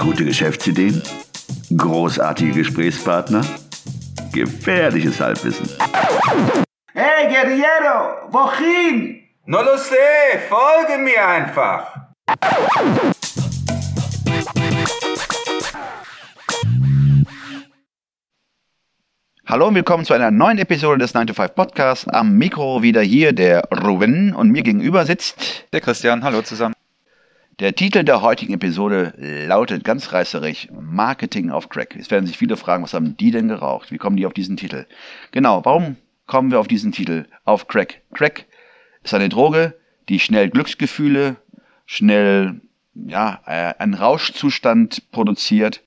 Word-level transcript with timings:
Gute 0.00 0.24
Geschäftsideen? 0.24 1.02
Großartige 1.76 2.52
Gesprächspartner? 2.52 3.44
Gefährliches 4.32 5.20
Halbwissen. 5.20 5.68
Hey 6.94 7.28
Guerriero, 7.28 8.32
wohin? 8.32 9.20
No 9.44 9.60
lo 9.60 9.76
sé, 9.76 10.38
folge 10.48 11.02
mir 11.02 11.28
einfach. 11.28 12.06
Hallo 19.46 19.68
und 19.68 19.74
willkommen 19.74 20.06
zu 20.06 20.14
einer 20.14 20.30
neuen 20.30 20.56
Episode 20.56 21.00
des 21.00 21.12
9 21.12 21.26
to 21.26 21.34
5 21.34 21.54
Podcasts. 21.54 22.08
Am 22.08 22.38
Mikro 22.38 22.80
wieder 22.80 23.02
hier 23.02 23.34
der 23.34 23.68
Ruben 23.84 24.34
und 24.34 24.50
mir 24.50 24.62
gegenüber 24.62 25.04
sitzt 25.04 25.66
Der 25.74 25.82
Christian, 25.82 26.24
hallo 26.24 26.40
zusammen. 26.40 26.74
Der 27.60 27.74
Titel 27.74 28.04
der 28.04 28.22
heutigen 28.22 28.54
Episode 28.54 29.12
lautet 29.46 29.84
ganz 29.84 30.14
reißerig 30.14 30.70
Marketing 30.72 31.50
auf 31.50 31.68
Crack. 31.68 31.94
Es 31.94 32.10
werden 32.10 32.26
sich 32.26 32.38
viele 32.38 32.56
fragen, 32.56 32.82
was 32.82 32.94
haben 32.94 33.18
die 33.18 33.30
denn 33.30 33.48
geraucht? 33.48 33.92
Wie 33.92 33.98
kommen 33.98 34.16
die 34.16 34.24
auf 34.24 34.32
diesen 34.32 34.56
Titel? 34.56 34.86
Genau, 35.30 35.62
warum 35.66 35.96
kommen 36.26 36.50
wir 36.50 36.58
auf 36.58 36.68
diesen 36.68 36.90
Titel? 36.90 37.26
Auf 37.44 37.68
Crack. 37.68 38.00
Crack 38.14 38.46
ist 39.02 39.12
eine 39.12 39.28
Droge, 39.28 39.78
die 40.08 40.20
schnell 40.20 40.48
Glücksgefühle, 40.48 41.36
schnell 41.84 42.62
ja, 42.94 43.42
äh, 43.44 43.74
einen 43.78 43.92
Rauschzustand 43.92 45.10
produziert 45.10 45.84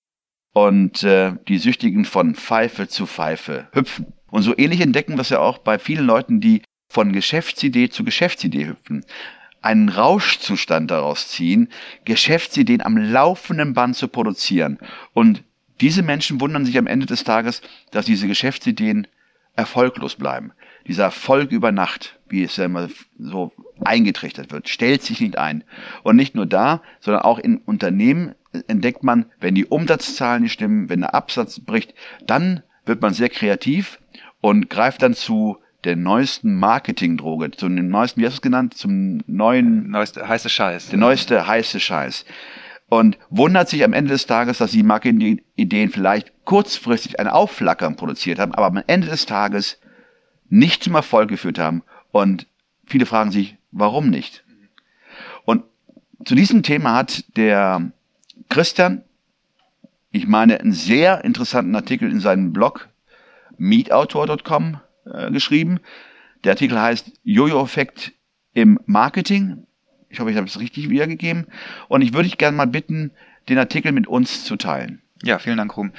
und 0.54 1.02
äh, 1.02 1.34
die 1.48 1.58
Süchtigen 1.58 2.06
von 2.06 2.36
Pfeife 2.36 2.88
zu 2.88 3.08
Pfeife 3.08 3.68
hüpfen. 3.72 4.14
Und 4.30 4.44
so 4.44 4.56
ähnlich 4.56 4.82
entdecken 4.82 5.16
wir 5.16 5.22
es 5.22 5.30
ja 5.30 5.40
auch 5.40 5.58
bei 5.58 5.80
vielen 5.80 6.06
Leuten, 6.06 6.40
die 6.40 6.62
von 6.88 7.14
Geschäftsidee 7.14 7.90
zu 7.90 8.04
Geschäftsidee 8.04 8.68
hüpfen 8.68 9.04
einen 9.64 9.90
Rauschzustand 9.90 10.92
daraus 10.92 11.30
ziehen, 11.30 11.70
Geschäftsideen 12.06 12.82
am 12.82 12.98
laufenden 12.98 13.74
Band 13.74 13.96
zu 13.96 14.08
produzieren. 14.08 14.78
Und 15.14 15.44
diese 15.82 16.04
Menschen 16.04 16.40
wundern 16.40 16.66
sich 16.66 16.78
am 16.78 16.88
Ende 16.88 17.06
des 17.06 17.24
Tages, 17.24 17.62
dass 17.92 18.06
diese 18.06 18.28
Geschäftsideen 18.28 19.08
erfolglos 19.56 20.16
bleiben. 20.16 20.52
Dieser 20.88 21.04
Erfolg 21.04 21.52
über 21.52 21.72
Nacht, 21.72 22.20
wie 22.28 22.44
es 22.44 22.58
ja 22.58 22.66
immer 22.66 22.90
so 23.18 23.54
eingetrichtert 23.84 24.52
wird, 24.52 24.68
stellt 24.68 25.02
sich 25.02 25.22
nicht 25.22 25.38
ein. 25.38 25.64
Und 26.04 26.16
nicht 26.16 26.36
nur 26.36 26.46
da, 26.46 26.82
sondern 27.00 27.24
auch 27.24 27.40
in 27.40 27.58
Unternehmen 27.58 28.36
entdeckt 28.68 29.04
man, 29.04 29.26
wenn 29.40 29.56
die 29.56 29.66
Umsatzzahlen 29.66 30.44
nicht 30.44 30.54
stimmen, 30.54 30.90
wenn 30.90 31.02
der 31.02 31.16
Absatz 31.16 31.60
bricht, 31.60 31.94
dann 32.26 32.64
wird 32.86 33.02
man 33.02 33.14
sehr 33.14 33.30
kreativ 33.30 34.00
und 34.42 34.70
greift 34.70 35.02
dann 35.02 35.14
zu 35.14 35.58
der 35.84 35.96
neuesten 35.96 36.56
Marketingdroge, 36.56 37.52
zum 37.52 37.76
neuesten, 37.76 38.22
wie 38.22 38.26
hast 38.26 38.34
du 38.34 38.38
es 38.38 38.42
genannt, 38.42 38.78
zum 38.78 39.22
neuen, 39.28 39.90
Neueste 39.90 40.28
heiße 40.28 40.50
Scheiß. 40.50 40.90
der 40.90 41.00
neueste 41.00 41.46
heiße 41.48 41.80
Scheiß. 41.80 42.26
Und 42.90 43.18
wundert 43.30 43.70
sich 43.70 43.84
am 43.84 43.94
Ende 43.94 44.12
des 44.12 44.28
Tages, 44.28 44.60
dass 44.60 44.72
die 44.72 44.84
Marketingideen 44.84 45.90
vielleicht 45.90 46.32
kurzfristig 46.46 47.20
ein 47.20 47.28
Aufflackern 47.28 47.96
produziert 47.96 48.40
haben, 48.40 48.54
aber 48.54 48.68
am 48.68 48.84
Ende 48.86 49.08
des 49.08 49.26
Tages 49.26 49.80
nicht 50.50 50.84
zum 50.84 50.96
Erfolg 50.96 51.30
geführt 51.30 51.58
haben. 51.58 51.84
Und 52.12 52.46
viele 52.86 53.06
fragen 53.06 53.32
sich, 53.32 53.58
warum 53.72 54.10
nicht? 54.10 54.44
Und 55.46 55.64
zu 56.24 56.36
diesem 56.36 56.62
Thema 56.62 56.96
hat 56.96 57.26
der 57.36 57.92
Christian, 58.50 59.02
ich 60.12 60.28
meine, 60.28 60.60
einen 60.60 60.74
sehr 60.74 61.24
interessanten 61.24 61.76
Artikel 61.76 62.12
in 62.12 62.20
seinem 62.20 62.54
Blog 62.54 62.90
meetautor.com 63.58 64.80
äh, 65.06 65.32
geschrieben. 65.32 65.80
Der 66.44 66.54
Artikel 66.54 66.80
heißt 66.80 67.12
Jojo-Effekt 67.24 68.14
im 68.54 68.80
Marketing. 68.86 69.66
Ich 70.10 70.20
hoffe, 70.20 70.32
ich 70.32 70.38
habe 70.38 70.48
es 70.48 70.60
richtig 70.60 70.90
wiedergegeben. 70.90 71.48
Und 71.88 72.02
ich 72.02 72.14
würde 72.14 72.30
dich 72.30 72.38
gerne 72.38 72.58
mal 72.58 72.68
bitten, 72.68 73.12
den 73.50 73.58
Artikel 73.58 73.92
mit 73.92 74.08
uns 74.08 74.46
zu 74.46 74.56
teilen. 74.56 75.02
Ja, 75.24 75.40
vielen 75.40 75.58
Dank, 75.58 75.76
Ruhm. 75.76 75.92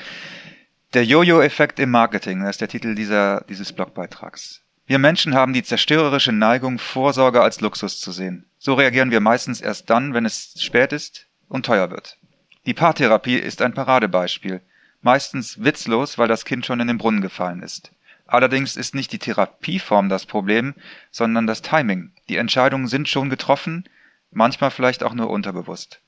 Der 0.93 1.05
Jojo-Effekt 1.05 1.81
im 1.81 1.91
Marketing, 1.91 2.41
das 2.41 2.51
ist 2.51 2.61
der 2.61 2.69
Titel 2.69 2.95
dieser, 2.95 3.45
dieses 3.49 3.73
Blogbeitrags. 3.73 4.63
Wir 4.87 4.99
Menschen 4.99 5.35
haben 5.35 5.55
die 5.55 5.63
zerstörerische 5.63 6.31
Neigung, 6.31 6.79
Vorsorge 6.79 7.41
als 7.41 7.61
Luxus 7.61 7.99
zu 7.99 8.13
sehen. 8.13 8.45
So 8.59 8.75
reagieren 8.75 9.11
wir 9.11 9.21
meistens 9.21 9.61
erst 9.61 9.89
dann, 9.89 10.15
wenn 10.15 10.27
es 10.27 10.55
spät 10.59 10.93
ist 10.93 11.27
und 11.49 11.67
teuer 11.67 11.91
wird. 11.91 12.19
Die 12.67 12.75
Paartherapie 12.75 13.37
ist 13.37 13.63
ein 13.63 13.75
Paradebeispiel. 13.75 14.61
Meistens 15.01 15.63
witzlos, 15.65 16.17
weil 16.17 16.29
das 16.29 16.45
Kind 16.45 16.65
schon 16.65 16.81
in 16.81 16.89
den 16.89 16.99
Brunnen 16.99 17.23
gefallen 17.23 17.63
ist. 17.63 17.93
Allerdings 18.27 18.77
ist 18.77 18.95
nicht 18.95 19.13
die 19.13 19.19
Therapieform 19.19 20.09
das 20.09 20.27
Problem, 20.27 20.75
sondern 21.11 21.47
das 21.47 21.63
Timing. 21.63 22.13
Die 22.29 22.37
Entscheidungen 22.37 22.89
sind 22.89 23.09
schon 23.09 23.31
getroffen, 23.31 23.85
manchmal 24.31 24.71
vielleicht 24.71 25.03
auch 25.03 25.15
nur 25.15 25.31
unterbewusst. 25.31 26.01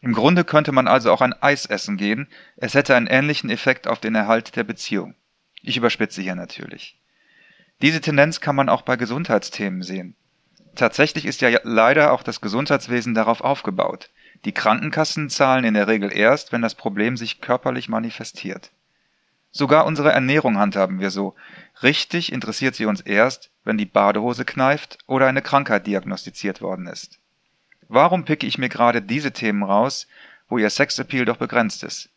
Im 0.00 0.12
Grunde 0.12 0.44
könnte 0.44 0.72
man 0.72 0.86
also 0.86 1.12
auch 1.12 1.20
ein 1.20 1.34
Eis 1.42 1.66
essen 1.66 1.96
gehen, 1.96 2.28
es 2.56 2.74
hätte 2.74 2.94
einen 2.94 3.08
ähnlichen 3.08 3.50
Effekt 3.50 3.88
auf 3.88 3.98
den 3.98 4.14
Erhalt 4.14 4.56
der 4.56 4.64
Beziehung. 4.64 5.14
Ich 5.62 5.76
überspitze 5.76 6.22
hier 6.22 6.36
natürlich. 6.36 6.96
Diese 7.82 8.00
Tendenz 8.00 8.40
kann 8.40 8.56
man 8.56 8.68
auch 8.68 8.82
bei 8.82 8.96
Gesundheitsthemen 8.96 9.82
sehen. 9.82 10.14
Tatsächlich 10.74 11.26
ist 11.26 11.40
ja 11.40 11.50
leider 11.64 12.12
auch 12.12 12.22
das 12.22 12.40
Gesundheitswesen 12.40 13.14
darauf 13.14 13.40
aufgebaut. 13.40 14.10
Die 14.44 14.52
Krankenkassen 14.52 15.28
zahlen 15.30 15.64
in 15.64 15.74
der 15.74 15.88
Regel 15.88 16.12
erst, 16.12 16.52
wenn 16.52 16.62
das 16.62 16.76
Problem 16.76 17.16
sich 17.16 17.40
körperlich 17.40 17.88
manifestiert. 17.88 18.70
Sogar 19.50 19.86
unsere 19.86 20.12
Ernährung 20.12 20.58
handhaben 20.58 21.00
wir 21.00 21.10
so. 21.10 21.34
Richtig 21.82 22.32
interessiert 22.32 22.74
sie 22.74 22.86
uns 22.86 23.00
erst, 23.00 23.50
wenn 23.64 23.78
die 23.78 23.86
Badehose 23.86 24.44
kneift 24.44 24.98
oder 25.06 25.26
eine 25.26 25.42
Krankheit 25.42 25.86
diagnostiziert 25.86 26.60
worden 26.60 26.86
ist. 26.86 27.18
Warum 27.88 28.24
picke 28.24 28.46
ich 28.46 28.58
mir 28.58 28.68
gerade 28.68 29.00
diese 29.00 29.32
Themen 29.32 29.62
raus, 29.62 30.06
wo 30.48 30.58
ihr 30.58 30.70
Sexappeal 30.70 31.24
doch 31.24 31.38
begrenzt 31.38 31.82
ist? 31.82 32.10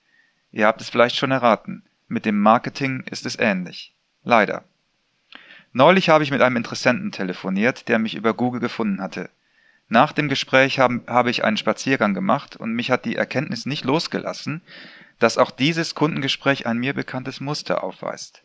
Ihr 0.52 0.68
habt 0.68 0.82
es 0.82 0.90
vielleicht 0.90 1.16
schon 1.16 1.32
erraten. 1.32 1.84
Mit 2.08 2.26
dem 2.26 2.42
Marketing 2.42 3.04
ist 3.10 3.26
es 3.26 3.40
ähnlich. 3.40 3.94
Leider. 4.24 4.66
Neulich 5.72 6.10
habe 6.10 6.26
ich 6.26 6.32
mit 6.32 6.42
einem 6.42 6.58
Interessenten 6.58 7.14
telefoniert, 7.14 7.88
der 7.88 8.00
mich 8.00 8.16
über 8.16 8.34
Google 8.34 8.60
gefunden 8.60 9.02
hatte. 9.02 9.30
Nach 9.92 10.14
dem 10.14 10.30
Gespräch 10.30 10.80
haben, 10.80 11.04
habe 11.06 11.32
ich 11.32 11.44
einen 11.44 11.58
Spaziergang 11.58 12.14
gemacht 12.14 12.56
und 12.56 12.72
mich 12.72 12.92
hat 12.92 13.04
die 13.04 13.18
Erkenntnis 13.18 13.66
nicht 13.66 13.84
losgelassen, 13.84 14.62
dass 15.20 15.38
auch 15.38 15.52
dieses 15.52 15.96
Kundengespräch 15.96 16.66
ein 16.66 16.78
mir 16.78 16.94
bekanntes 16.94 17.42
Muster 17.42 17.84
aufweist. 17.84 18.42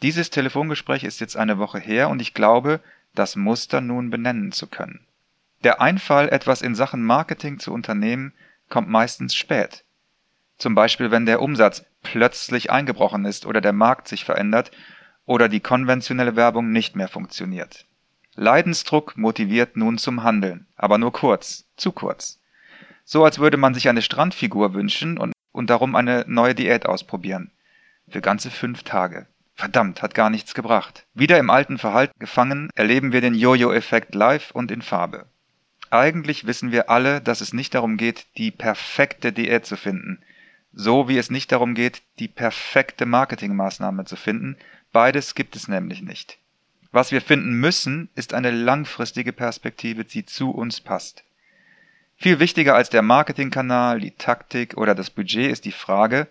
Dieses 0.00 0.30
Telefongespräch 0.30 1.04
ist 1.04 1.20
jetzt 1.20 1.36
eine 1.36 1.58
Woche 1.58 1.78
her 1.78 2.08
und 2.08 2.22
ich 2.22 2.32
glaube, 2.32 2.80
das 3.14 3.36
Muster 3.36 3.82
nun 3.82 4.08
benennen 4.08 4.50
zu 4.50 4.66
können. 4.66 5.04
Der 5.62 5.82
Einfall, 5.82 6.30
etwas 6.30 6.62
in 6.62 6.74
Sachen 6.74 7.02
Marketing 7.02 7.58
zu 7.58 7.74
unternehmen, 7.74 8.32
kommt 8.70 8.88
meistens 8.88 9.34
spät. 9.34 9.84
Zum 10.56 10.74
Beispiel, 10.74 11.10
wenn 11.10 11.26
der 11.26 11.42
Umsatz 11.42 11.84
plötzlich 12.02 12.70
eingebrochen 12.70 13.26
ist 13.26 13.44
oder 13.44 13.60
der 13.60 13.74
Markt 13.74 14.08
sich 14.08 14.24
verändert 14.24 14.70
oder 15.26 15.50
die 15.50 15.60
konventionelle 15.60 16.34
Werbung 16.34 16.72
nicht 16.72 16.96
mehr 16.96 17.08
funktioniert. 17.08 17.84
Leidensdruck 18.38 19.16
motiviert 19.16 19.76
nun 19.76 19.98
zum 19.98 20.22
Handeln, 20.22 20.66
aber 20.76 20.98
nur 20.98 21.12
kurz, 21.12 21.66
zu 21.76 21.92
kurz. 21.92 22.40
So 23.04 23.24
als 23.24 23.38
würde 23.38 23.56
man 23.56 23.74
sich 23.74 23.88
eine 23.88 24.02
Strandfigur 24.02 24.74
wünschen 24.74 25.18
und 25.18 25.32
und 25.58 25.70
darum 25.70 25.96
eine 25.96 26.24
neue 26.28 26.54
Diät 26.54 26.86
ausprobieren. 26.86 27.50
Für 28.08 28.20
ganze 28.20 28.50
fünf 28.50 28.84
Tage. 28.84 29.26
Verdammt, 29.56 30.02
hat 30.02 30.14
gar 30.14 30.30
nichts 30.30 30.54
gebracht. 30.54 31.04
Wieder 31.14 31.36
im 31.38 31.50
alten 31.50 31.78
Verhalten 31.78 32.16
gefangen, 32.20 32.70
erleben 32.76 33.12
wir 33.12 33.20
den 33.20 33.34
Jojo-Effekt 33.34 34.14
live 34.14 34.52
und 34.52 34.70
in 34.70 34.82
Farbe. 34.82 35.26
Eigentlich 35.90 36.46
wissen 36.46 36.70
wir 36.70 36.90
alle, 36.90 37.20
dass 37.20 37.40
es 37.40 37.52
nicht 37.52 37.74
darum 37.74 37.96
geht, 37.96 38.26
die 38.36 38.52
perfekte 38.52 39.32
Diät 39.32 39.66
zu 39.66 39.76
finden. 39.76 40.22
So 40.72 41.08
wie 41.08 41.18
es 41.18 41.28
nicht 41.28 41.50
darum 41.50 41.74
geht, 41.74 42.02
die 42.20 42.28
perfekte 42.28 43.04
Marketingmaßnahme 43.04 44.04
zu 44.04 44.14
finden. 44.14 44.56
Beides 44.92 45.34
gibt 45.34 45.56
es 45.56 45.66
nämlich 45.66 46.02
nicht. 46.02 46.38
Was 46.90 47.12
wir 47.12 47.20
finden 47.20 47.52
müssen, 47.60 48.08
ist 48.14 48.32
eine 48.34 48.50
langfristige 48.50 49.32
Perspektive, 49.32 50.04
die 50.04 50.24
zu 50.24 50.50
uns 50.50 50.80
passt. 50.80 51.24
Viel 52.16 52.40
wichtiger 52.40 52.74
als 52.74 52.90
der 52.90 53.02
Marketingkanal, 53.02 54.00
die 54.00 54.10
Taktik 54.12 54.76
oder 54.76 54.94
das 54.94 55.10
Budget 55.10 55.52
ist 55.52 55.64
die 55.64 55.72
Frage, 55.72 56.26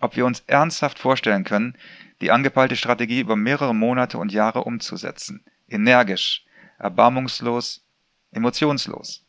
ob 0.00 0.16
wir 0.16 0.26
uns 0.26 0.42
ernsthaft 0.46 0.98
vorstellen 0.98 1.44
können, 1.44 1.76
die 2.20 2.30
angepeilte 2.30 2.76
Strategie 2.76 3.20
über 3.20 3.36
mehrere 3.36 3.74
Monate 3.74 4.18
und 4.18 4.32
Jahre 4.32 4.64
umzusetzen. 4.64 5.44
Energisch, 5.68 6.44
erbarmungslos, 6.78 7.84
emotionslos. 8.32 9.24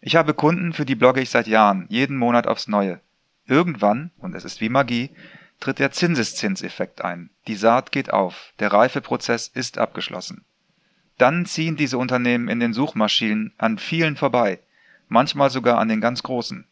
Ich 0.00 0.16
habe 0.16 0.34
Kunden, 0.34 0.72
für 0.72 0.84
die 0.84 0.94
blogge 0.94 1.22
ich 1.22 1.30
seit 1.30 1.46
Jahren, 1.46 1.86
jeden 1.88 2.16
Monat 2.16 2.46
aufs 2.46 2.68
Neue. 2.68 3.00
Irgendwann, 3.46 4.10
und 4.18 4.34
es 4.34 4.44
ist 4.44 4.60
wie 4.60 4.68
Magie, 4.68 5.10
tritt 5.60 5.78
der 5.78 5.92
Zinseszinseffekt 5.92 7.02
ein. 7.02 7.30
Die 7.46 7.54
Saat 7.54 7.92
geht 7.92 8.12
auf, 8.12 8.52
der 8.58 8.72
Reifeprozess 8.72 9.48
ist 9.48 9.78
abgeschlossen. 9.78 10.44
Dann 11.18 11.46
ziehen 11.46 11.76
diese 11.76 11.98
Unternehmen 11.98 12.48
in 12.48 12.60
den 12.60 12.72
Suchmaschinen 12.72 13.52
an 13.58 13.78
vielen 13.78 14.16
vorbei, 14.16 14.58
manchmal 15.08 15.50
sogar 15.50 15.78
an 15.78 15.88
den 15.88 16.00
ganz 16.00 16.22
großen. 16.22 16.66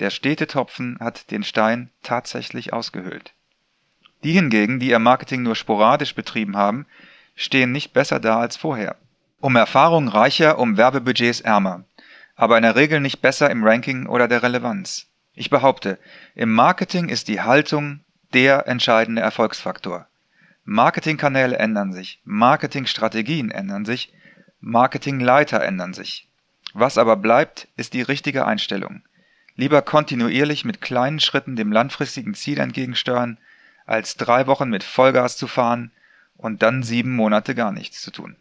Der 0.00 0.10
stete 0.10 0.46
Tropfen 0.46 0.98
hat 1.00 1.30
den 1.30 1.44
Stein 1.44 1.90
tatsächlich 2.02 2.72
ausgehöhlt. 2.72 3.32
Die 4.24 4.32
hingegen, 4.32 4.80
die 4.80 4.88
ihr 4.88 4.98
Marketing 4.98 5.42
nur 5.42 5.54
sporadisch 5.54 6.14
betrieben 6.14 6.56
haben, 6.56 6.86
stehen 7.36 7.72
nicht 7.72 7.92
besser 7.92 8.20
da 8.20 8.40
als 8.40 8.56
vorher. 8.56 8.96
Um 9.40 9.54
Erfahrung 9.56 10.08
reicher, 10.08 10.58
um 10.58 10.76
Werbebudgets 10.76 11.42
ärmer, 11.42 11.84
aber 12.34 12.56
in 12.56 12.62
der 12.62 12.76
Regel 12.76 13.00
nicht 13.00 13.20
besser 13.20 13.50
im 13.50 13.62
Ranking 13.62 14.06
oder 14.06 14.26
der 14.26 14.42
Relevanz. 14.42 15.06
Ich 15.34 15.50
behaupte, 15.50 15.98
im 16.34 16.52
Marketing 16.52 17.08
ist 17.08 17.28
die 17.28 17.40
Haltung 17.40 18.00
der 18.34 18.66
entscheidende 18.66 19.22
Erfolgsfaktor. 19.22 20.06
Marketingkanäle 20.64 21.56
ändern 21.56 21.92
sich, 21.92 22.20
Marketingstrategien 22.24 23.50
ändern 23.50 23.84
sich, 23.84 24.12
Marketingleiter 24.60 25.62
ändern 25.62 25.94
sich. 25.94 26.28
Was 26.72 26.98
aber 26.98 27.16
bleibt, 27.16 27.68
ist 27.76 27.92
die 27.92 28.02
richtige 28.02 28.46
Einstellung. 28.46 29.02
Lieber 29.56 29.82
kontinuierlich 29.82 30.64
mit 30.64 30.80
kleinen 30.80 31.20
Schritten 31.20 31.54
dem 31.54 31.70
langfristigen 31.70 32.34
Ziel 32.34 32.58
entgegensteuern, 32.58 33.38
als 33.86 34.16
drei 34.16 34.46
Wochen 34.46 34.68
mit 34.68 34.82
Vollgas 34.82 35.36
zu 35.36 35.46
fahren 35.46 35.92
und 36.36 36.62
dann 36.62 36.82
sieben 36.82 37.14
Monate 37.14 37.54
gar 37.54 37.70
nichts 37.70 38.02
zu 38.02 38.10
tun. 38.10 38.36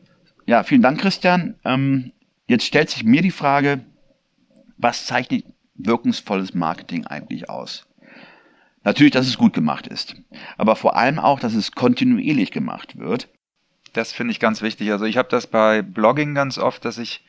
Ja, 0.46 0.64
vielen 0.64 0.82
Dank, 0.82 1.00
Christian. 1.00 1.56
Ähm, 1.64 2.12
jetzt 2.48 2.66
stellt 2.66 2.90
sich 2.90 3.04
mir 3.04 3.22
die 3.22 3.32
Frage, 3.32 3.82
was 4.78 5.06
zeichnet 5.06 5.46
wirkungsvolles 5.76 6.54
Marketing 6.54 7.06
eigentlich 7.06 7.50
aus? 7.50 7.86
Natürlich, 8.84 9.14
dass 9.14 9.28
es 9.28 9.38
gut 9.38 9.54
gemacht 9.54 9.88
ist, 9.88 10.16
aber 10.58 10.76
vor 10.76 10.98
allem 10.98 11.18
auch, 11.18 11.40
dass 11.40 11.54
es 11.54 11.72
kontinuierlich 11.72 12.52
gemacht 12.52 12.98
wird. 12.98 13.30
Das 13.94 14.12
finde 14.12 14.32
ich 14.32 14.40
ganz 14.40 14.62
wichtig. 14.62 14.92
Also 14.92 15.06
ich 15.06 15.18
habe 15.18 15.30
das 15.30 15.48
bei 15.48 15.82
Blogging 15.82 16.36
ganz 16.36 16.58
oft, 16.58 16.84
dass 16.84 16.98
ich, 16.98 17.24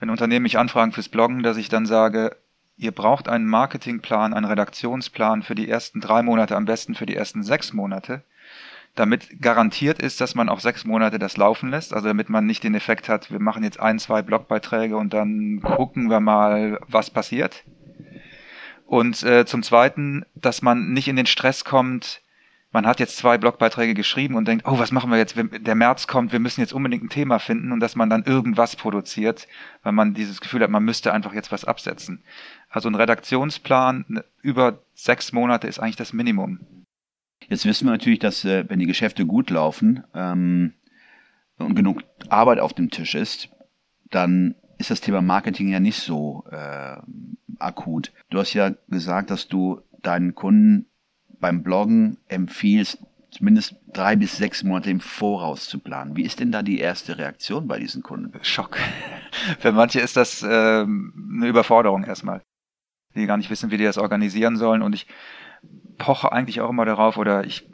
wenn 0.00 0.08
Unternehmen 0.08 0.44
mich 0.44 0.58
anfragen 0.58 0.92
fürs 0.92 1.08
Bloggen, 1.08 1.42
dass 1.42 1.58
ich 1.58 1.68
dann 1.68 1.84
sage, 1.84 2.36
ihr 2.78 2.92
braucht 2.92 3.28
einen 3.28 3.46
Marketingplan, 3.46 4.32
einen 4.32 4.46
Redaktionsplan 4.46 5.42
für 5.42 5.54
die 5.54 5.68
ersten 5.68 6.00
drei 6.00 6.22
Monate, 6.22 6.56
am 6.56 6.64
besten 6.64 6.94
für 6.94 7.06
die 7.06 7.16
ersten 7.16 7.42
sechs 7.42 7.72
Monate, 7.72 8.22
damit 8.94 9.42
garantiert 9.42 9.98
ist, 9.98 10.20
dass 10.20 10.34
man 10.34 10.48
auch 10.48 10.60
sechs 10.60 10.84
Monate 10.84 11.18
das 11.18 11.36
laufen 11.36 11.70
lässt, 11.70 11.92
also 11.92 12.08
damit 12.08 12.30
man 12.30 12.46
nicht 12.46 12.64
den 12.64 12.74
Effekt 12.74 13.08
hat, 13.08 13.30
wir 13.30 13.40
machen 13.40 13.62
jetzt 13.62 13.80
ein, 13.80 13.98
zwei 13.98 14.22
Blogbeiträge 14.22 14.96
und 14.96 15.12
dann 15.12 15.60
gucken 15.60 16.08
wir 16.08 16.20
mal, 16.20 16.80
was 16.88 17.10
passiert. 17.10 17.64
Und 18.86 19.22
äh, 19.24 19.44
zum 19.44 19.62
Zweiten, 19.62 20.24
dass 20.34 20.62
man 20.62 20.92
nicht 20.92 21.08
in 21.08 21.16
den 21.16 21.26
Stress 21.26 21.64
kommt, 21.64 22.22
man 22.72 22.86
hat 22.86 23.00
jetzt 23.00 23.16
zwei 23.16 23.38
Blogbeiträge 23.38 23.94
geschrieben 23.94 24.34
und 24.34 24.46
denkt, 24.46 24.66
oh, 24.66 24.78
was 24.78 24.92
machen 24.92 25.10
wir 25.10 25.16
jetzt? 25.16 25.34
Der 25.36 25.74
März 25.74 26.06
kommt, 26.06 26.32
wir 26.32 26.40
müssen 26.40 26.60
jetzt 26.60 26.72
unbedingt 26.72 27.04
ein 27.04 27.08
Thema 27.08 27.38
finden 27.38 27.72
und 27.72 27.80
dass 27.80 27.96
man 27.96 28.10
dann 28.10 28.24
irgendwas 28.24 28.76
produziert, 28.76 29.48
weil 29.82 29.92
man 29.92 30.14
dieses 30.14 30.40
Gefühl 30.40 30.62
hat, 30.62 30.70
man 30.70 30.84
müsste 30.84 31.12
einfach 31.12 31.32
jetzt 31.32 31.50
was 31.50 31.64
absetzen. 31.64 32.22
Also 32.68 32.88
ein 32.88 32.94
Redaktionsplan 32.94 34.04
ne, 34.08 34.24
über 34.42 34.80
sechs 34.94 35.32
Monate 35.32 35.66
ist 35.66 35.78
eigentlich 35.78 35.96
das 35.96 36.12
Minimum. 36.12 36.60
Jetzt 37.48 37.64
wissen 37.64 37.86
wir 37.86 37.92
natürlich, 37.92 38.18
dass 38.18 38.44
äh, 38.44 38.68
wenn 38.68 38.78
die 38.78 38.86
Geschäfte 38.86 39.24
gut 39.24 39.50
laufen 39.50 40.04
ähm, 40.14 40.74
und 41.58 41.74
genug 41.74 42.02
Arbeit 42.28 42.60
auf 42.60 42.74
dem 42.74 42.90
Tisch 42.90 43.14
ist, 43.14 43.48
dann 44.10 44.54
ist 44.78 44.90
das 44.90 45.00
Thema 45.00 45.22
Marketing 45.22 45.68
ja 45.68 45.80
nicht 45.80 45.98
so 46.00 46.44
äh, 46.50 46.98
akut. 47.58 48.12
Du 48.30 48.38
hast 48.38 48.54
ja 48.54 48.72
gesagt, 48.88 49.30
dass 49.30 49.48
du 49.48 49.80
deinen 50.02 50.34
Kunden 50.34 50.86
beim 51.40 51.62
Bloggen 51.62 52.18
empfiehlst, 52.28 52.98
zumindest 53.30 53.76
drei 53.92 54.16
bis 54.16 54.36
sechs 54.36 54.62
Monate 54.62 54.90
im 54.90 55.00
Voraus 55.00 55.68
zu 55.68 55.78
planen. 55.78 56.16
Wie 56.16 56.24
ist 56.24 56.40
denn 56.40 56.52
da 56.52 56.62
die 56.62 56.78
erste 56.78 57.18
Reaktion 57.18 57.68
bei 57.68 57.78
diesen 57.78 58.02
Kunden? 58.02 58.32
Schock. 58.42 58.78
Für 59.58 59.72
manche 59.72 60.00
ist 60.00 60.16
das 60.16 60.42
äh, 60.42 60.46
eine 60.46 61.46
Überforderung 61.46 62.04
erstmal, 62.04 62.42
die 63.14 63.26
gar 63.26 63.36
nicht 63.36 63.50
wissen, 63.50 63.70
wie 63.70 63.76
die 63.76 63.84
das 63.84 63.98
organisieren 63.98 64.56
sollen. 64.56 64.82
Und 64.82 64.94
ich 64.94 65.06
poche 65.98 66.32
eigentlich 66.32 66.60
auch 66.60 66.70
immer 66.70 66.84
darauf 66.84 67.16
oder 67.16 67.44
ich 67.44 67.68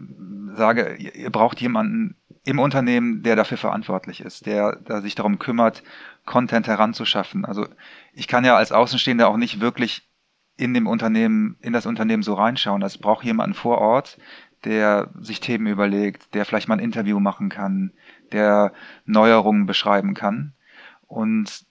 sage, 0.54 0.96
ihr 0.96 1.30
braucht 1.30 1.60
jemanden 1.60 2.16
im 2.44 2.58
Unternehmen, 2.58 3.22
der 3.22 3.36
dafür 3.36 3.56
verantwortlich 3.56 4.20
ist, 4.20 4.46
der, 4.46 4.76
der 4.76 5.00
sich 5.00 5.14
darum 5.14 5.38
kümmert, 5.38 5.82
Content 6.24 6.66
heranzuschaffen. 6.66 7.44
Also 7.44 7.66
ich 8.12 8.28
kann 8.28 8.44
ja 8.44 8.56
als 8.56 8.72
Außenstehender 8.72 9.28
auch 9.28 9.36
nicht 9.36 9.60
wirklich 9.60 10.08
in 10.56 10.74
dem 10.74 10.86
Unternehmen, 10.86 11.56
in 11.60 11.72
das 11.72 11.86
Unternehmen 11.86 12.22
so 12.22 12.34
reinschauen. 12.34 12.82
Es 12.82 12.98
braucht 12.98 13.24
jemanden 13.24 13.54
vor 13.54 13.78
Ort, 13.78 14.18
der 14.64 15.10
sich 15.18 15.40
Themen 15.40 15.66
überlegt, 15.66 16.34
der 16.34 16.44
vielleicht 16.44 16.68
mal 16.68 16.74
ein 16.74 16.84
Interview 16.84 17.18
machen 17.18 17.48
kann, 17.48 17.92
der 18.30 18.72
Neuerungen 19.04 19.66
beschreiben 19.66 20.14
kann. 20.14 20.52
Und 21.06 21.64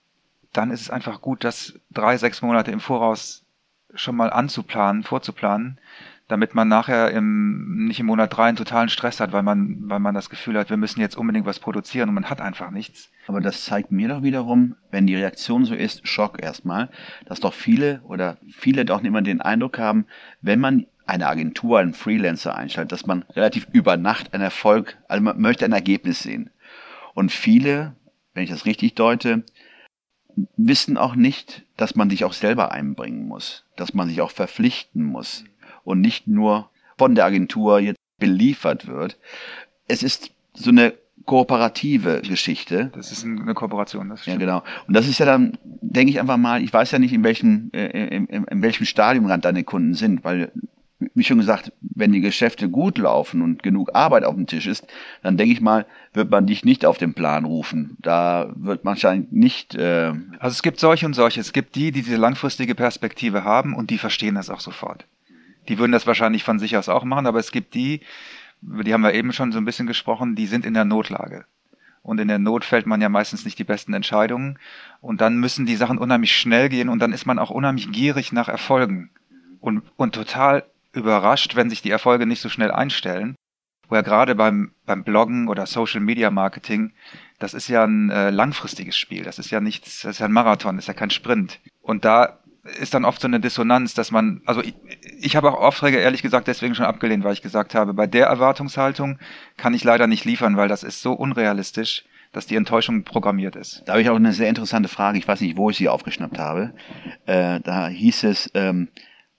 dann 0.52 0.70
ist 0.70 0.82
es 0.82 0.90
einfach 0.90 1.20
gut, 1.20 1.44
das 1.44 1.80
drei, 1.90 2.16
sechs 2.16 2.42
Monate 2.42 2.70
im 2.70 2.80
Voraus 2.80 3.46
schon 3.94 4.16
mal 4.16 4.30
anzuplanen, 4.30 5.02
vorzuplanen, 5.02 5.78
damit 6.28 6.54
man 6.54 6.68
nachher 6.68 7.10
im, 7.10 7.86
nicht 7.86 8.00
im 8.00 8.06
Monat 8.06 8.36
drei 8.36 8.48
einen 8.48 8.56
totalen 8.56 8.88
Stress 8.88 9.20
hat, 9.20 9.32
weil 9.32 9.42
man, 9.42 9.88
weil 9.88 9.98
man 9.98 10.14
das 10.14 10.30
Gefühl 10.30 10.58
hat, 10.58 10.70
wir 10.70 10.76
müssen 10.76 11.00
jetzt 11.00 11.16
unbedingt 11.16 11.46
was 11.46 11.58
produzieren 11.58 12.08
und 12.08 12.14
man 12.14 12.30
hat 12.30 12.40
einfach 12.40 12.70
nichts. 12.70 13.10
Aber 13.26 13.40
das 13.40 13.64
zeigt 13.64 13.90
mir 13.90 14.08
doch 14.08 14.22
wiederum, 14.22 14.76
wenn 14.90 15.06
die 15.06 15.16
Reaktion 15.16 15.64
so 15.64 15.74
ist, 15.74 16.06
Schock 16.06 16.42
erstmal, 16.42 16.90
dass 17.26 17.40
doch 17.40 17.52
viele 17.52 18.00
oder 18.04 18.38
viele 18.50 18.84
doch 18.84 19.02
immer 19.02 19.22
den 19.22 19.40
Eindruck 19.40 19.78
haben, 19.78 20.06
wenn 20.40 20.60
man 20.60 20.86
eine 21.06 21.26
Agentur, 21.26 21.80
einen 21.80 21.94
Freelancer 21.94 22.56
einstellt, 22.56 22.92
dass 22.92 23.06
man 23.06 23.22
relativ 23.34 23.66
über 23.72 23.96
Nacht 23.96 24.32
einen 24.32 24.44
Erfolg, 24.44 24.96
also 25.08 25.22
man 25.22 25.40
möchte 25.40 25.64
ein 25.64 25.72
Ergebnis 25.72 26.20
sehen. 26.20 26.50
Und 27.14 27.32
viele, 27.32 27.94
wenn 28.34 28.44
ich 28.44 28.50
das 28.50 28.64
richtig 28.64 28.94
deute, 28.94 29.42
wissen 30.56 30.96
auch 30.96 31.14
nicht, 31.14 31.66
dass 31.76 31.94
man 31.94 32.08
sich 32.08 32.24
auch 32.24 32.32
selber 32.32 32.72
einbringen 32.72 33.26
muss, 33.26 33.66
dass 33.76 33.92
man 33.92 34.08
sich 34.08 34.22
auch 34.22 34.30
verpflichten 34.30 35.04
muss 35.04 35.44
und 35.84 36.00
nicht 36.00 36.26
nur 36.26 36.70
von 36.98 37.14
der 37.14 37.24
Agentur 37.24 37.80
jetzt 37.80 37.98
beliefert 38.18 38.86
wird. 38.86 39.18
Es 39.88 40.02
ist 40.02 40.30
so 40.54 40.70
eine 40.70 40.94
kooperative 41.24 42.22
Geschichte. 42.22 42.90
Das 42.94 43.12
ist 43.12 43.24
eine 43.24 43.54
Kooperation, 43.54 44.08
das 44.08 44.22
stimmt. 44.22 44.40
Ja, 44.40 44.46
genau. 44.46 44.62
Und 44.86 44.94
das 44.94 45.08
ist 45.08 45.18
ja 45.18 45.26
dann, 45.26 45.58
denke 45.64 46.10
ich 46.10 46.20
einfach 46.20 46.36
mal, 46.36 46.62
ich 46.62 46.72
weiß 46.72 46.90
ja 46.90 46.98
nicht, 46.98 47.12
in 47.12 47.24
welchem, 47.24 47.70
äh, 47.72 47.86
in, 47.86 48.26
in, 48.26 48.44
in 48.44 48.62
welchem 48.62 48.84
Stadium 48.86 49.26
gerade 49.26 49.42
deine 49.42 49.64
Kunden 49.64 49.94
sind, 49.94 50.24
weil, 50.24 50.52
wie 51.14 51.24
schon 51.24 51.38
gesagt, 51.38 51.72
wenn 51.80 52.12
die 52.12 52.20
Geschäfte 52.20 52.68
gut 52.68 52.98
laufen 52.98 53.42
und 53.42 53.62
genug 53.62 53.94
Arbeit 53.94 54.24
auf 54.24 54.34
dem 54.34 54.46
Tisch 54.46 54.66
ist, 54.66 54.86
dann 55.22 55.36
denke 55.36 55.52
ich 55.52 55.60
mal, 55.60 55.86
wird 56.12 56.30
man 56.30 56.46
dich 56.46 56.64
nicht 56.64 56.86
auf 56.86 56.98
den 56.98 57.14
Plan 57.14 57.44
rufen. 57.44 57.96
Da 58.00 58.52
wird 58.56 58.84
man 58.84 58.92
wahrscheinlich 58.92 59.30
nicht. 59.32 59.74
Äh 59.74 60.12
also 60.38 60.54
es 60.54 60.62
gibt 60.62 60.80
solche 60.80 61.06
und 61.06 61.14
solche. 61.14 61.40
Es 61.40 61.52
gibt 61.52 61.74
die, 61.74 61.92
die 61.92 62.02
diese 62.02 62.16
langfristige 62.16 62.74
Perspektive 62.74 63.44
haben 63.44 63.74
und 63.74 63.90
die 63.90 63.98
verstehen 63.98 64.36
das 64.36 64.50
auch 64.50 64.60
sofort. 64.60 65.06
Die 65.68 65.78
würden 65.78 65.92
das 65.92 66.06
wahrscheinlich 66.06 66.44
von 66.44 66.58
sich 66.58 66.76
aus 66.76 66.88
auch 66.88 67.04
machen, 67.04 67.26
aber 67.26 67.38
es 67.38 67.52
gibt 67.52 67.74
die, 67.74 68.00
über 68.62 68.84
die 68.84 68.92
haben 68.92 69.02
wir 69.02 69.14
eben 69.14 69.32
schon 69.32 69.52
so 69.52 69.58
ein 69.58 69.64
bisschen 69.64 69.86
gesprochen, 69.86 70.34
die 70.34 70.46
sind 70.46 70.64
in 70.64 70.74
der 70.74 70.84
Notlage. 70.84 71.44
Und 72.02 72.18
in 72.18 72.28
der 72.28 72.38
Not 72.38 72.64
fällt 72.64 72.86
man 72.86 73.00
ja 73.00 73.08
meistens 73.08 73.44
nicht 73.44 73.58
die 73.58 73.64
besten 73.64 73.94
Entscheidungen. 73.94 74.58
Und 75.00 75.20
dann 75.20 75.36
müssen 75.36 75.66
die 75.66 75.76
Sachen 75.76 75.98
unheimlich 75.98 76.36
schnell 76.36 76.68
gehen 76.68 76.88
und 76.88 76.98
dann 76.98 77.12
ist 77.12 77.26
man 77.26 77.38
auch 77.38 77.50
unheimlich 77.50 77.92
gierig 77.92 78.32
nach 78.32 78.48
Erfolgen. 78.48 79.10
Und, 79.60 79.82
und 79.96 80.14
total 80.14 80.64
überrascht, 80.92 81.54
wenn 81.54 81.70
sich 81.70 81.80
die 81.80 81.90
Erfolge 81.90 82.26
nicht 82.26 82.40
so 82.40 82.48
schnell 82.48 82.72
einstellen. 82.72 83.36
Wo 83.88 83.94
ja 83.94 84.02
gerade 84.02 84.34
beim, 84.34 84.72
beim 84.84 85.04
Bloggen 85.04 85.48
oder 85.48 85.66
Social 85.66 86.00
Media 86.00 86.30
Marketing, 86.30 86.92
das 87.38 87.54
ist 87.54 87.68
ja 87.68 87.84
ein 87.84 88.10
äh, 88.10 88.30
langfristiges 88.30 88.96
Spiel. 88.96 89.22
Das 89.22 89.38
ist 89.38 89.50
ja 89.50 89.60
nichts, 89.60 90.02
das 90.02 90.12
ist 90.12 90.18
ja 90.18 90.26
ein 90.26 90.32
Marathon, 90.32 90.76
das 90.76 90.84
ist 90.84 90.88
ja 90.88 90.94
kein 90.94 91.10
Sprint. 91.10 91.60
Und 91.82 92.04
da 92.04 92.38
ist 92.78 92.94
dann 92.94 93.04
oft 93.04 93.20
so 93.20 93.28
eine 93.28 93.40
Dissonanz, 93.40 93.94
dass 93.94 94.10
man, 94.10 94.40
also 94.46 94.62
ich, 95.24 95.36
habe 95.36 95.52
auch 95.52 95.60
Aufträge 95.60 95.98
ehrlich 95.98 96.22
gesagt 96.22 96.48
deswegen 96.48 96.74
schon 96.74 96.86
abgelehnt, 96.86 97.24
weil 97.24 97.32
ich 97.32 97.42
gesagt 97.42 97.74
habe, 97.74 97.94
bei 97.94 98.06
der 98.06 98.26
Erwartungshaltung 98.26 99.18
kann 99.56 99.74
ich 99.74 99.84
leider 99.84 100.06
nicht 100.06 100.24
liefern, 100.24 100.56
weil 100.56 100.68
das 100.68 100.82
ist 100.82 101.02
so 101.02 101.12
unrealistisch, 101.12 102.04
dass 102.32 102.46
die 102.46 102.56
Enttäuschung 102.56 103.04
programmiert 103.04 103.56
ist. 103.56 103.82
Da 103.86 103.92
habe 103.92 104.02
ich 104.02 104.10
auch 104.10 104.16
eine 104.16 104.32
sehr 104.32 104.48
interessante 104.48 104.88
Frage, 104.88 105.18
ich 105.18 105.28
weiß 105.28 105.40
nicht, 105.40 105.56
wo 105.56 105.70
ich 105.70 105.76
sie 105.76 105.88
aufgeschnappt 105.88 106.38
habe. 106.38 106.72
Äh, 107.26 107.60
da 107.60 107.88
hieß 107.88 108.24
es, 108.24 108.50
ähm, 108.54 108.88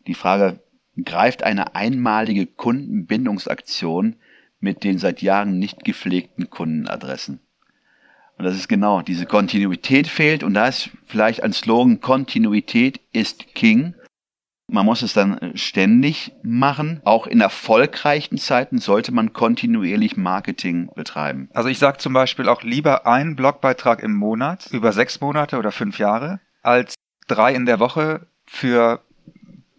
die 0.08 0.14
Frage, 0.14 0.60
greift 1.04 1.44
eine 1.44 1.76
einmalige 1.76 2.46
Kundenbindungsaktion 2.46 4.18
mit 4.60 4.84
den 4.84 4.98
seit 4.98 5.22
Jahren 5.22 5.60
nicht 5.60 5.84
gepflegten 5.84 6.50
Kundenadressen? 6.50 7.40
Und 8.38 8.46
das 8.46 8.56
ist 8.56 8.68
genau, 8.68 9.02
diese 9.02 9.26
Kontinuität 9.26 10.08
fehlt 10.08 10.44
und 10.44 10.54
da 10.54 10.68
ist 10.68 10.90
vielleicht 11.06 11.44
ein 11.44 11.54
Slogan, 11.54 12.02
Kontinuität 12.02 13.00
ist 13.12 13.54
King. 13.54 13.94
Man 14.68 14.86
muss 14.86 15.02
es 15.02 15.14
dann 15.14 15.38
äh, 15.38 15.58
ständig 15.58 16.32
machen. 16.42 17.02
Auch 17.04 17.28
in 17.28 17.42
erfolgreichen 17.42 18.38
Zeiten 18.38 18.80
sollte 18.80 19.12
man 19.12 19.34
kontinuierlich 19.34 20.18
Marketing 20.18 20.90
betreiben. 20.96 21.50
Also 21.54 21.70
ich 21.70 21.80
sage 21.80 21.98
zum 21.98 22.14
Beispiel 22.14 22.48
auch 22.48 22.64
lieber 22.64 23.06
einen 23.06 23.36
Blogbeitrag 23.36 24.02
im 24.02 24.14
Monat 24.14 24.68
über 24.72 24.94
sechs 24.94 25.22
Monate 25.22 25.58
oder 25.58 25.72
fünf 25.72 26.00
Jahre 26.00 26.40
als 26.62 26.96
drei 27.28 27.54
in 27.54 27.66
der 27.66 27.80
Woche 27.80 28.28
für 28.46 29.02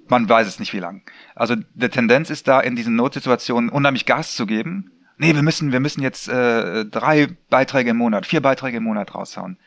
man 0.07 0.29
weiß 0.29 0.47
es 0.47 0.59
nicht 0.59 0.75
wie 0.75 0.81
lang. 0.81 1.03
Also 1.35 1.57
die 1.57 1.89
Tendenz 1.89 2.29
ist 2.29 2.47
da 2.47 2.61
in 2.61 2.77
diesen 2.77 2.95
Notsituationen 2.95 3.71
unheimlich 3.71 4.05
Gas 4.05 4.37
zu 4.37 4.45
geben 4.45 4.91
nee, 5.19 5.35
wir 5.35 5.43
müssen, 5.43 5.73
wir 5.73 5.81
müssen 5.81 6.03
jetzt 6.03 6.29
äh, 6.29 6.85
drei 6.85 7.29
Beiträge 7.51 7.91
im 7.91 7.97
Monat, 7.97 8.27
vier 8.27 8.41
Beiträge 8.41 8.79
im 8.79 8.85
Monat 8.85 9.15
raushauen. 9.15 9.59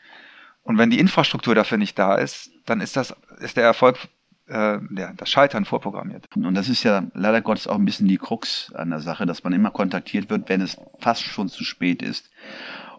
Und 0.62 0.78
wenn 0.78 0.90
die 0.90 0.98
Infrastruktur 0.98 1.54
dafür 1.54 1.78
nicht 1.78 1.98
da 1.98 2.16
ist, 2.16 2.50
dann 2.66 2.80
ist 2.80 2.96
das, 2.96 3.14
ist 3.38 3.56
der 3.56 3.64
Erfolg, 3.64 3.96
äh, 4.48 4.78
das 5.16 5.28
Scheitern 5.28 5.64
vorprogrammiert. 5.64 6.26
Und 6.34 6.54
das 6.54 6.68
ist 6.68 6.82
ja 6.82 7.04
leider 7.14 7.40
Gottes 7.40 7.66
auch 7.66 7.76
ein 7.76 7.84
bisschen 7.84 8.08
die 8.08 8.18
Krux 8.18 8.72
an 8.74 8.90
der 8.90 9.00
Sache, 9.00 9.26
dass 9.26 9.44
man 9.44 9.52
immer 9.52 9.70
kontaktiert 9.70 10.30
wird, 10.30 10.48
wenn 10.48 10.60
es 10.60 10.76
fast 10.98 11.22
schon 11.22 11.48
zu 11.48 11.64
spät 11.64 12.02
ist. 12.02 12.30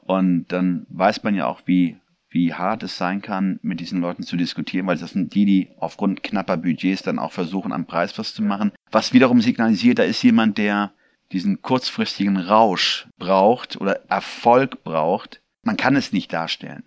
Und 0.02 0.48
dann 0.48 0.86
weiß 0.90 1.24
man 1.24 1.36
ja 1.36 1.46
auch, 1.46 1.62
wie 1.66 1.98
wie 2.32 2.54
hart 2.54 2.84
es 2.84 2.98
sein 2.98 3.22
kann, 3.22 3.60
mit 3.64 3.80
diesen 3.80 4.02
Leuten 4.02 4.24
zu 4.24 4.38
diskutieren, 4.38 4.86
weil 4.88 4.98
das 4.98 5.12
sind 5.12 5.34
die, 5.34 5.46
die 5.46 5.70
aufgrund 5.80 6.24
knapper 6.24 6.58
Budgets 6.58 7.02
dann 7.02 7.20
auch 7.20 7.32
versuchen, 7.32 7.72
am 7.72 7.86
Preis 7.86 8.18
was 8.18 8.34
zu 8.34 8.44
machen. 8.44 8.72
Was 8.92 9.14
wiederum 9.14 9.42
signalisiert, 9.42 10.00
da 10.00 10.04
ist 10.04 10.22
jemand, 10.22 10.58
der 10.58 10.92
diesen 11.32 11.62
kurzfristigen 11.62 12.38
Rausch 12.38 13.08
braucht 13.18 13.80
oder 13.82 14.02
Erfolg 14.10 14.84
braucht. 14.84 15.42
Man 15.64 15.78
kann 15.78 15.96
es 15.96 16.14
nicht 16.14 16.32
darstellen. 16.32 16.84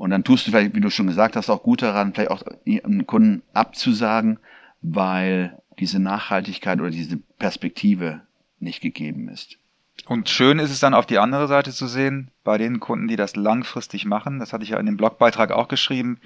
Und 0.00 0.08
dann 0.08 0.24
tust 0.24 0.46
du 0.46 0.50
vielleicht, 0.50 0.74
wie 0.74 0.80
du 0.80 0.88
schon 0.88 1.08
gesagt 1.08 1.36
hast, 1.36 1.50
auch 1.50 1.62
gut 1.62 1.82
daran, 1.82 2.14
vielleicht 2.14 2.30
auch 2.30 2.42
einen 2.64 3.06
Kunden 3.06 3.42
abzusagen, 3.52 4.38
weil 4.80 5.58
diese 5.78 5.98
Nachhaltigkeit 5.98 6.80
oder 6.80 6.88
diese 6.88 7.18
Perspektive 7.38 8.22
nicht 8.60 8.80
gegeben 8.80 9.28
ist. 9.28 9.58
Und 10.06 10.30
schön 10.30 10.58
ist 10.58 10.70
es 10.70 10.80
dann 10.80 10.94
auf 10.94 11.04
die 11.04 11.18
andere 11.18 11.48
Seite 11.48 11.70
zu 11.70 11.86
sehen, 11.86 12.30
bei 12.44 12.56
den 12.56 12.80
Kunden, 12.80 13.08
die 13.08 13.16
das 13.16 13.36
langfristig 13.36 14.06
machen. 14.06 14.38
Das 14.38 14.54
hatte 14.54 14.64
ich 14.64 14.70
ja 14.70 14.80
in 14.80 14.86
dem 14.86 14.96
Blogbeitrag 14.96 15.52
auch 15.52 15.68
geschrieben. 15.68 16.18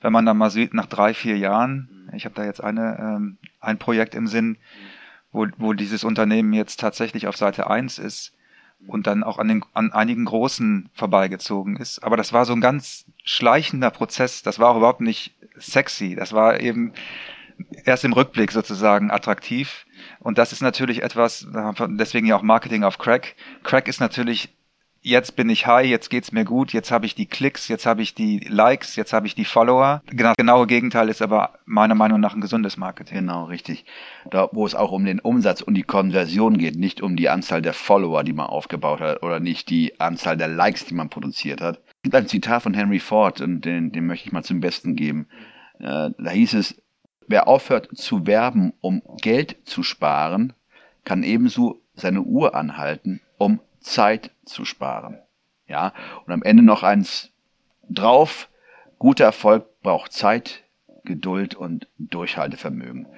Wenn 0.00 0.12
man 0.12 0.24
dann 0.24 0.38
mal 0.38 0.50
sieht, 0.50 0.72
nach 0.72 0.86
drei, 0.86 1.12
vier 1.12 1.36
Jahren, 1.36 2.08
ich 2.14 2.26
habe 2.26 2.36
da 2.36 2.44
jetzt 2.44 2.62
eine, 2.62 2.96
ähm, 2.96 3.38
ein 3.58 3.78
Projekt 3.78 4.14
im 4.14 4.28
Sinn, 4.28 4.56
wo, 5.32 5.48
wo 5.56 5.72
dieses 5.72 6.04
Unternehmen 6.04 6.52
jetzt 6.52 6.78
tatsächlich 6.78 7.26
auf 7.26 7.36
Seite 7.36 7.68
1 7.68 7.98
ist 7.98 8.34
und 8.86 9.08
dann 9.08 9.24
auch 9.24 9.38
an, 9.38 9.48
den, 9.48 9.64
an 9.72 9.90
einigen 9.90 10.26
großen 10.26 10.90
vorbeigezogen 10.94 11.76
ist. 11.76 12.04
Aber 12.04 12.16
das 12.16 12.32
war 12.32 12.44
so 12.44 12.52
ein 12.52 12.60
ganz 12.60 13.04
schleichender 13.26 13.90
Prozess. 13.90 14.42
Das 14.42 14.58
war 14.58 14.70
auch 14.70 14.76
überhaupt 14.78 15.02
nicht 15.02 15.34
sexy. 15.58 16.14
Das 16.14 16.32
war 16.32 16.60
eben 16.60 16.94
erst 17.84 18.04
im 18.04 18.12
Rückblick 18.12 18.52
sozusagen 18.52 19.10
attraktiv. 19.10 19.84
Und 20.20 20.38
das 20.38 20.52
ist 20.52 20.62
natürlich 20.62 21.02
etwas, 21.02 21.46
deswegen 21.88 22.26
ja 22.26 22.36
auch 22.36 22.42
Marketing 22.42 22.84
auf 22.84 22.98
Crack. 22.98 23.34
Crack 23.64 23.88
ist 23.88 24.00
natürlich, 24.00 24.50
jetzt 25.02 25.36
bin 25.36 25.48
ich 25.48 25.66
high, 25.66 25.86
jetzt 25.86 26.08
geht's 26.10 26.32
mir 26.32 26.44
gut, 26.44 26.72
jetzt 26.72 26.90
habe 26.90 27.06
ich 27.06 27.14
die 27.14 27.26
Klicks, 27.26 27.66
jetzt 27.68 27.86
habe 27.86 28.02
ich 28.02 28.14
die 28.14 28.40
Likes, 28.40 28.94
jetzt 28.94 29.12
habe 29.12 29.26
ich 29.26 29.34
die 29.34 29.44
Follower. 29.44 30.02
Genau, 30.06 30.34
genaue 30.36 30.66
Gegenteil 30.66 31.08
ist 31.08 31.22
aber 31.22 31.58
meiner 31.64 31.94
Meinung 31.94 32.20
nach 32.20 32.34
ein 32.34 32.40
gesundes 32.40 32.76
Marketing. 32.76 33.18
Genau, 33.18 33.44
richtig. 33.44 33.86
Da, 34.30 34.48
wo 34.52 34.66
es 34.66 34.74
auch 34.74 34.92
um 34.92 35.04
den 35.04 35.18
Umsatz 35.18 35.62
und 35.62 35.74
die 35.74 35.82
Konversion 35.82 36.58
geht, 36.58 36.76
nicht 36.76 37.02
um 37.02 37.16
die 37.16 37.28
Anzahl 37.28 37.62
der 37.62 37.74
Follower, 37.74 38.22
die 38.22 38.34
man 38.34 38.46
aufgebaut 38.46 39.00
hat 39.00 39.22
oder 39.22 39.40
nicht 39.40 39.70
die 39.70 39.98
Anzahl 39.98 40.36
der 40.36 40.48
Likes, 40.48 40.84
die 40.84 40.94
man 40.94 41.08
produziert 41.08 41.60
hat. 41.60 41.80
Gibt 42.06 42.14
ein 42.14 42.28
Zitat 42.28 42.62
von 42.62 42.72
Henry 42.72 43.00
Ford 43.00 43.40
und 43.40 43.64
den, 43.64 43.90
den 43.90 44.06
möchte 44.06 44.28
ich 44.28 44.32
mal 44.32 44.44
zum 44.44 44.60
Besten 44.60 44.94
geben. 44.94 45.26
Äh, 45.80 46.10
da 46.16 46.30
hieß 46.30 46.54
es, 46.54 46.80
Wer 47.26 47.48
aufhört 47.48 47.88
zu 47.96 48.28
werben, 48.28 48.74
um 48.80 49.02
Geld 49.20 49.56
zu 49.64 49.82
sparen, 49.82 50.52
kann 51.02 51.24
ebenso 51.24 51.82
seine 51.94 52.22
Uhr 52.22 52.54
anhalten, 52.54 53.20
um 53.38 53.58
Zeit 53.80 54.30
zu 54.44 54.64
sparen. 54.64 55.18
Ja, 55.66 55.92
und 56.24 56.32
am 56.32 56.44
Ende 56.44 56.62
noch 56.62 56.84
eins 56.84 57.32
drauf. 57.90 58.48
Guter 59.00 59.24
Erfolg 59.24 59.66
braucht 59.82 60.12
Zeit, 60.12 60.62
Geduld 61.02 61.56
und 61.56 61.88
Durchhaltevermögen. 61.98 63.08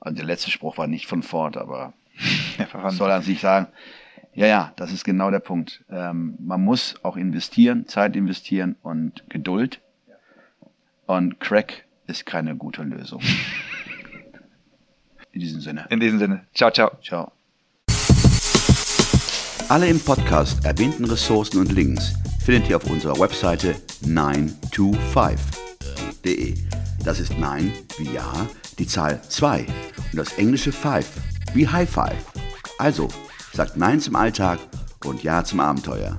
Also 0.00 0.16
der 0.16 0.26
letzte 0.26 0.50
Spruch 0.50 0.78
war 0.78 0.88
nicht 0.88 1.06
von 1.06 1.22
Ford, 1.22 1.56
aber 1.56 1.92
soll 2.88 3.12
an 3.12 3.22
sich 3.22 3.40
sagen, 3.40 3.68
ja, 4.34 4.46
ja, 4.46 4.72
das 4.76 4.92
ist 4.92 5.04
genau 5.04 5.30
der 5.30 5.40
Punkt. 5.40 5.84
Ähm, 5.90 6.36
man 6.38 6.62
muss 6.62 6.94
auch 7.02 7.16
investieren, 7.16 7.86
Zeit 7.86 8.16
investieren 8.16 8.76
und 8.82 9.24
Geduld. 9.28 9.80
Und 11.06 11.40
Crack 11.40 11.84
ist 12.06 12.24
keine 12.24 12.56
gute 12.56 12.82
Lösung. 12.82 13.20
In 15.32 15.40
diesem 15.40 15.60
Sinne. 15.60 15.86
In 15.90 16.00
diesem 16.00 16.18
Sinne. 16.18 16.46
Ciao, 16.54 16.70
ciao. 16.70 16.92
Ciao. 17.02 17.32
Alle 19.68 19.88
im 19.88 20.00
Podcast 20.00 20.64
erwähnten 20.64 21.04
Ressourcen 21.06 21.58
und 21.58 21.72
Links 21.72 22.12
findet 22.44 22.68
ihr 22.68 22.76
auf 22.76 22.84
unserer 22.90 23.18
Webseite 23.18 23.74
925.de. 24.04 26.54
Das 27.04 27.20
ist 27.20 27.38
9 27.38 27.72
wie 27.98 28.12
Ja, 28.12 28.46
die 28.78 28.86
Zahl 28.86 29.22
2 29.22 29.66
und 30.12 30.18
das 30.18 30.38
englische 30.38 30.72
5 30.72 31.06
wie 31.54 31.66
High 31.66 31.88
Five. 31.88 32.32
Also, 32.78 33.08
sagt 33.52 33.76
Nein 33.76 34.00
zum 34.00 34.16
Alltag 34.16 34.58
und 35.04 35.22
Ja 35.22 35.44
zum 35.44 35.60
Abenteuer. 35.60 36.16